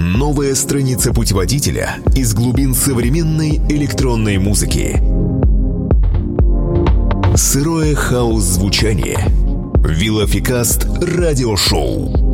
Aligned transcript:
Новая 0.00 0.54
страница 0.54 1.12
путеводителя 1.12 1.96
из 2.14 2.32
глубин 2.32 2.72
современной 2.72 3.56
электронной 3.68 4.38
музыки. 4.38 5.02
Сырое 7.34 7.96
хаос-звучание. 7.96 9.18
Вилофикаст 9.84 10.84
радиошоу. 11.02 12.27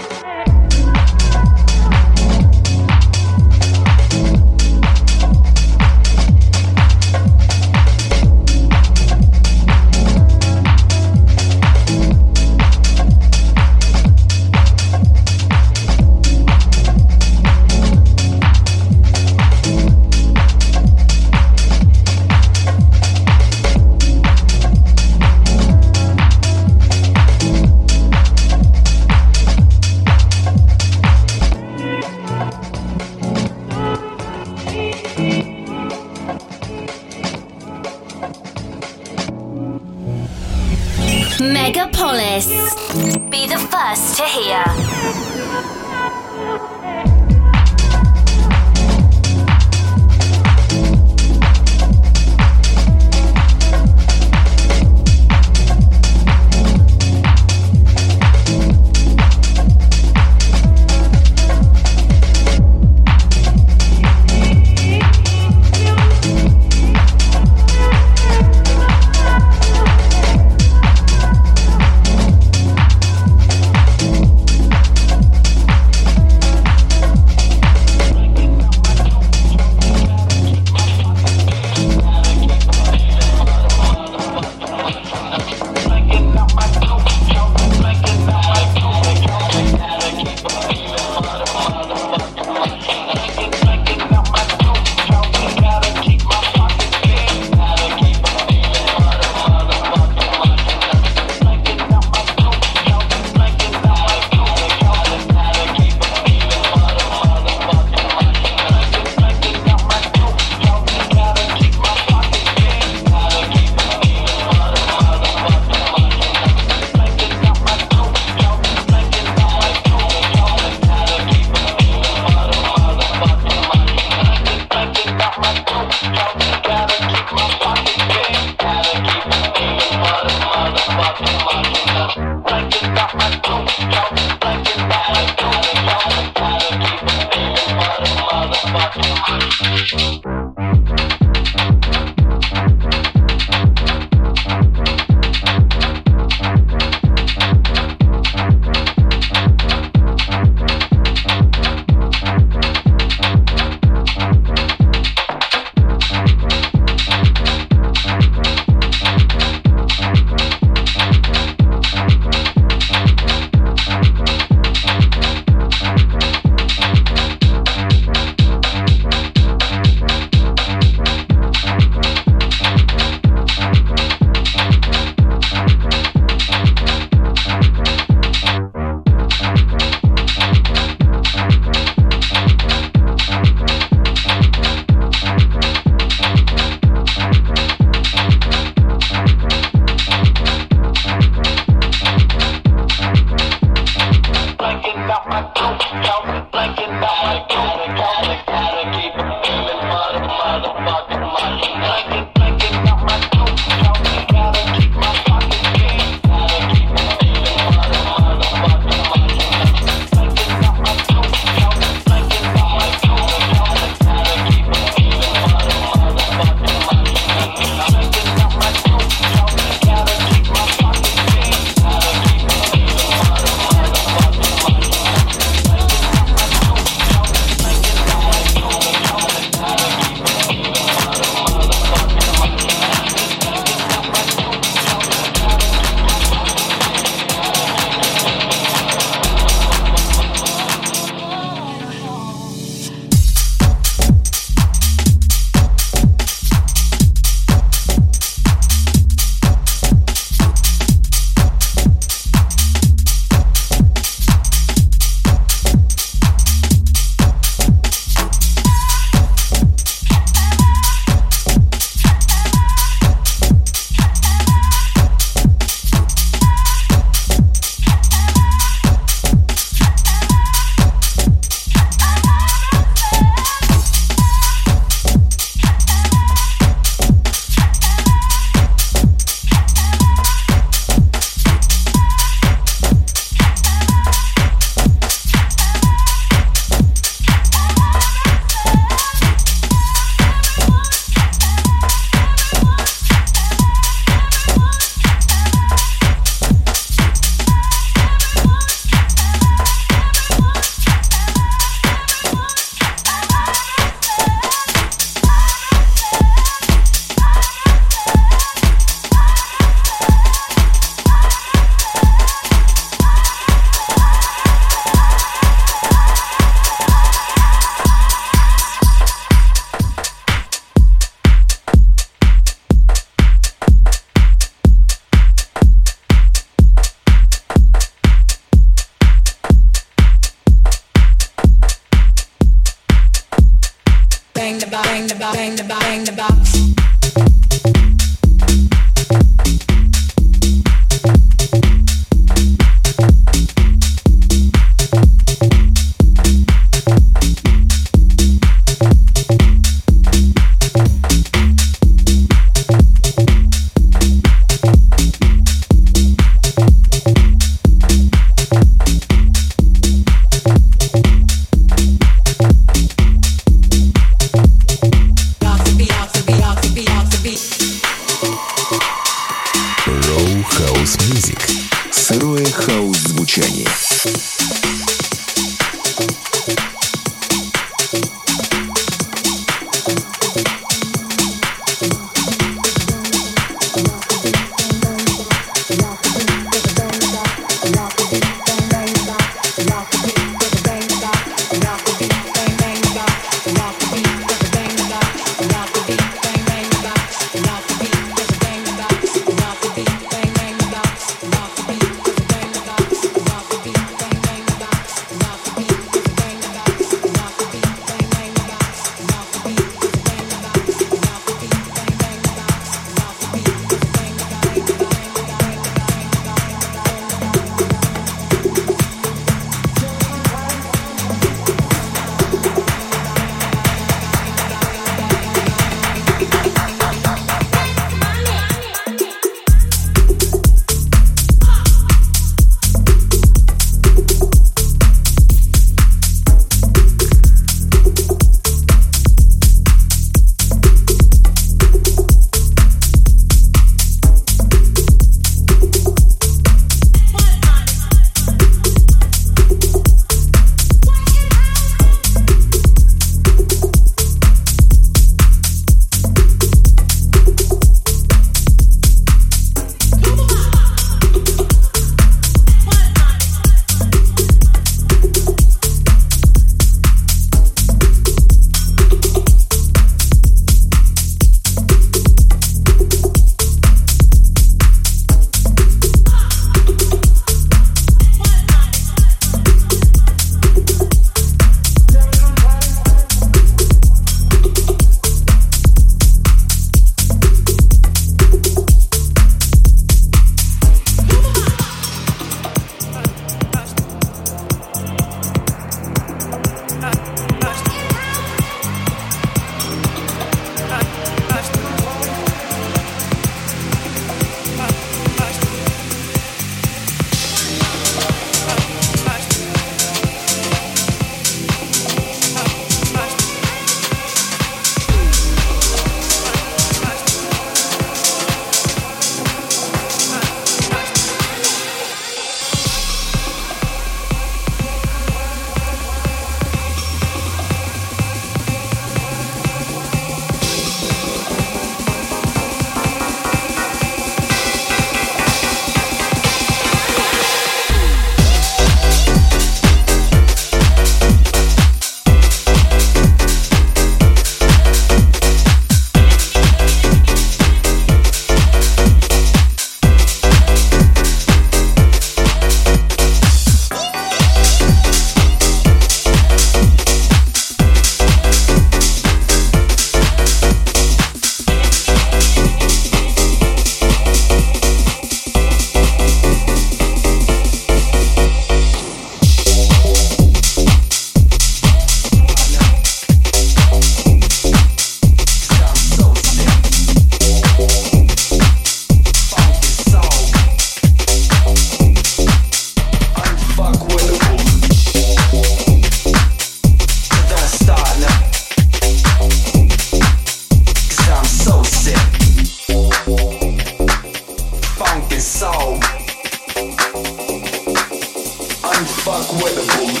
fuck 598.86 599.32
with 599.42 599.54
the 599.54 599.64
beat. 599.78 600.00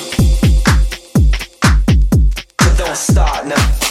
But 2.58 2.78
don't 2.78 2.96
start 2.96 3.46
now. 3.46 3.83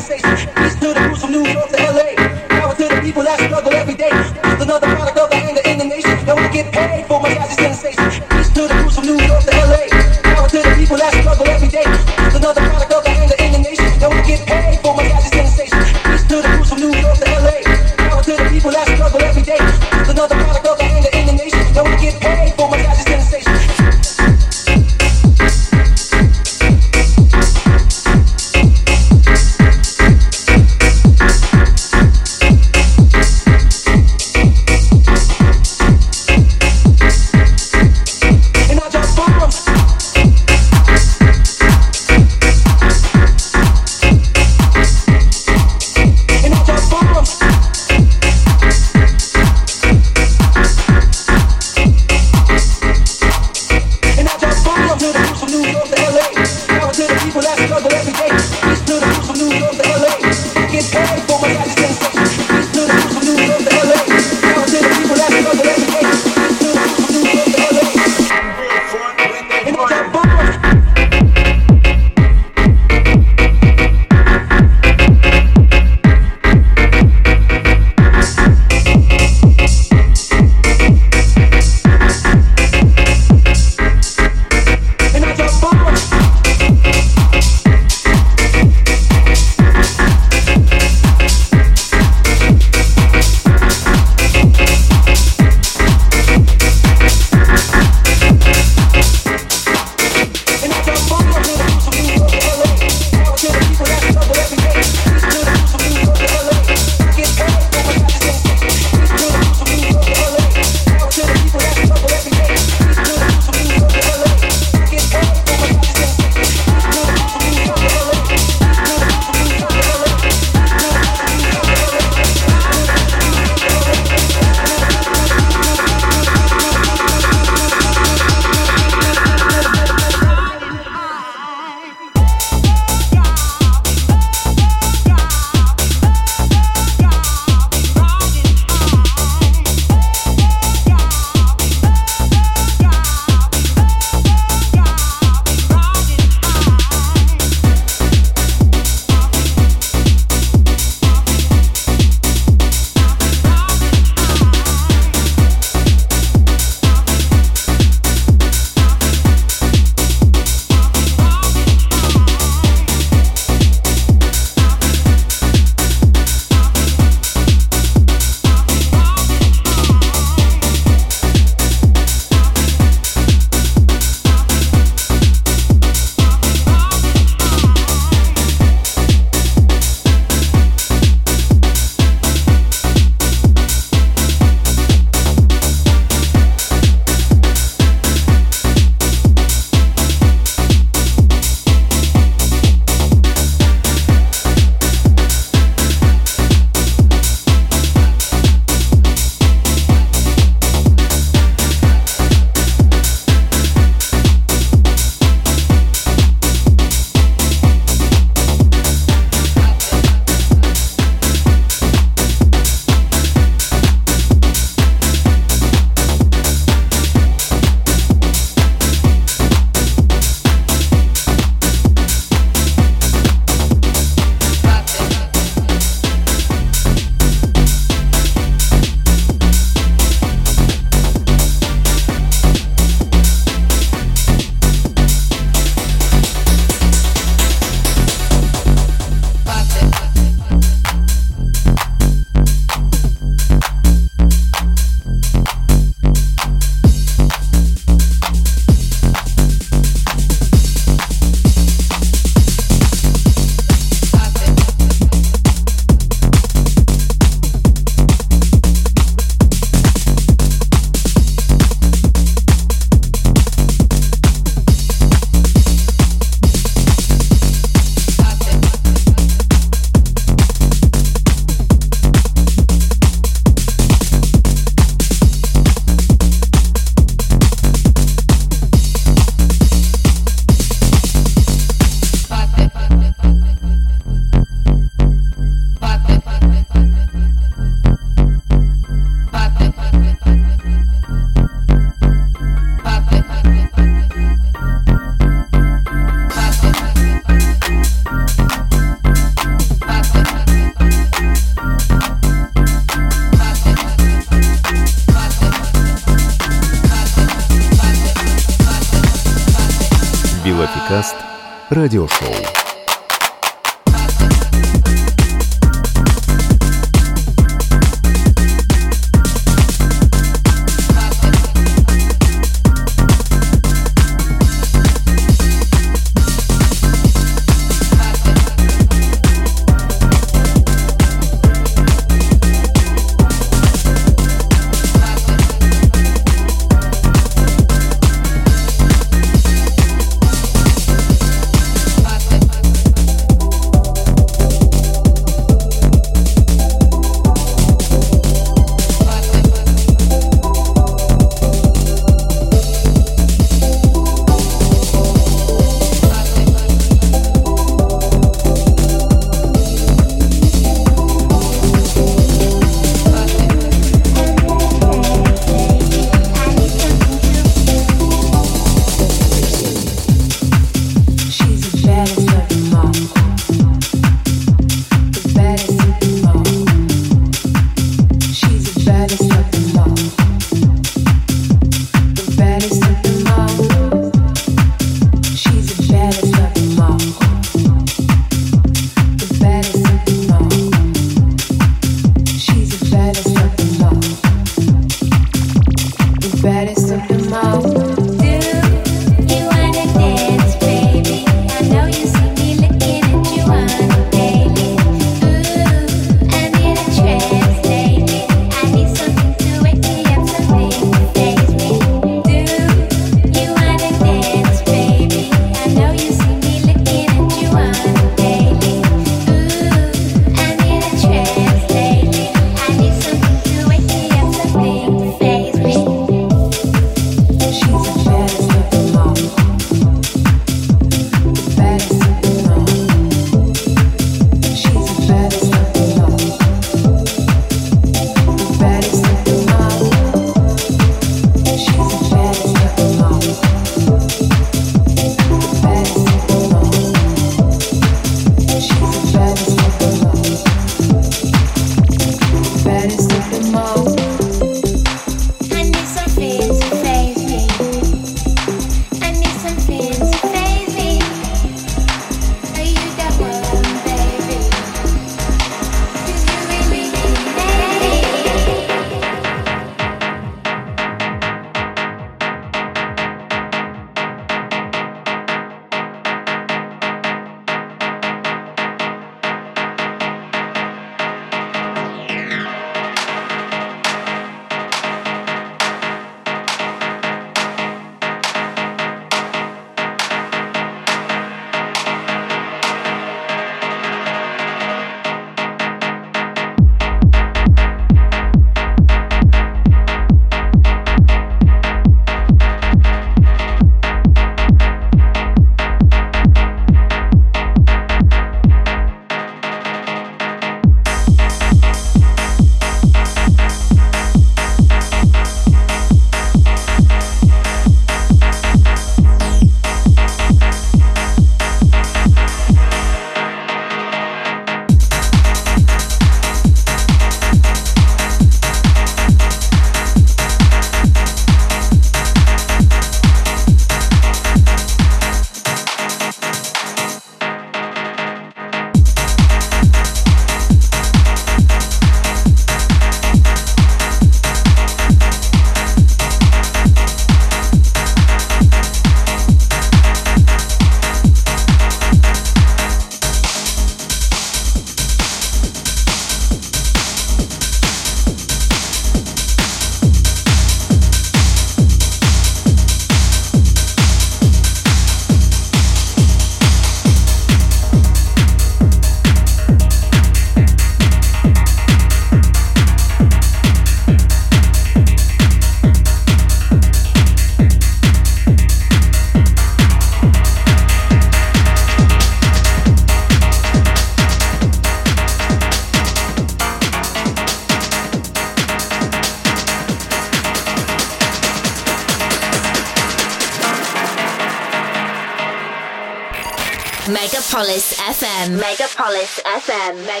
Amen. 599.69 600.00